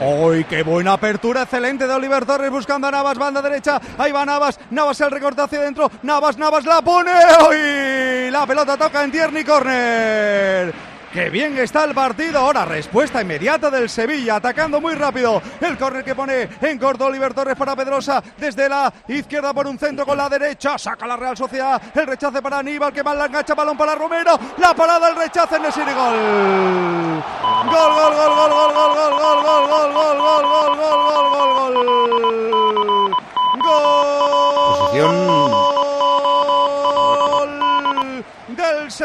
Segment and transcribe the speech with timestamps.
[0.00, 1.42] ¡Uy, qué buena apertura!
[1.42, 3.80] Excelente de Oliver Torres buscando a Navas, banda derecha.
[3.98, 4.58] Ahí va Navas.
[4.70, 5.90] Navas el recorte hacia adentro.
[6.02, 7.12] Navas, Navas la pone.
[7.48, 8.30] ¡Uy!
[8.30, 10.90] La pelota toca en Tierney Corner.
[11.12, 12.38] ¡Qué bien está el partido!
[12.38, 15.42] Ahora respuesta inmediata del Sevilla, atacando muy rápido.
[15.60, 18.22] El córner que pone en corto Oliver Torres para Pedrosa.
[18.38, 20.78] Desde la izquierda por un centro con la derecha.
[20.78, 21.82] Saca la Real Sociedad.
[21.92, 23.56] El rechace para Aníbal, que mal la engancha.
[23.56, 24.38] Balón para Romero.
[24.58, 25.62] La parada, el rechace en.
[25.62, 27.24] Gol,
[27.64, 28.89] gol, gol, gol, gol, gol, gol, gol,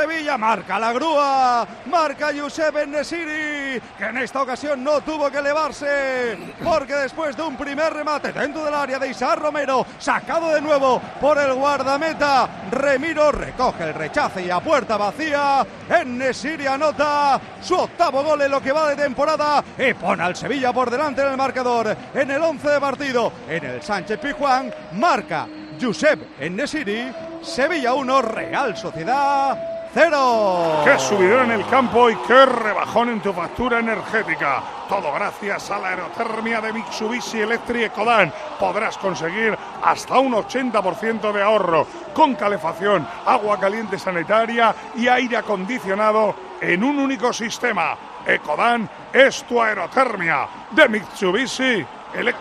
[0.05, 0.37] Sevilla.
[0.37, 6.93] Marca la grúa, marca Josep Nesiri, que en esta ocasión no tuvo que elevarse, porque
[6.93, 11.39] después de un primer remate dentro del área de Isaac Romero, sacado de nuevo por
[11.39, 15.65] el guardameta, Remiro recoge el rechace y a puerta vacía,
[16.05, 20.71] Nesiri anota su octavo gol en lo que va de temporada y pone al Sevilla
[20.71, 25.47] por delante en el marcador en el 11 de partido, en el Sánchez Pijuán, marca
[25.81, 27.11] Josep Nesiri,
[27.45, 29.57] Sevilla 1, Real Sociedad
[29.93, 30.81] 0.
[30.83, 34.61] ¡Qué subidón en el campo y qué rebajón en tu factura energética!
[34.89, 38.33] Todo gracias a la aerotermia de Mitsubishi Electric Ecodan.
[38.59, 46.35] Podrás conseguir hasta un 80% de ahorro con calefacción, agua caliente sanitaria y aire acondicionado
[46.59, 47.95] en un único sistema.
[48.25, 51.85] Ecodan es tu aerotermia de Mitsubishi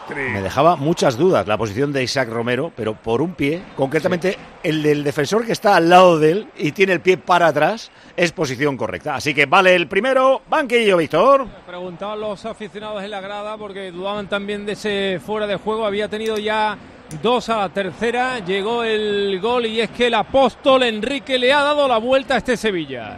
[0.08, 4.82] me dejaba muchas dudas la posición de Isaac Romero, pero por un pie, concretamente el
[4.82, 8.32] del defensor que está al lado de él y tiene el pie para atrás, es
[8.32, 9.14] posición correcta.
[9.16, 11.46] Así que vale el primero, banquillo, Víctor.
[11.66, 15.86] Preguntaban los aficionados en la grada porque dudaban también de ese fuera de juego.
[15.86, 16.78] Había tenido ya
[17.22, 21.62] dos a la tercera, llegó el gol y es que el apóstol Enrique le ha
[21.62, 23.12] dado la vuelta a este Sevilla.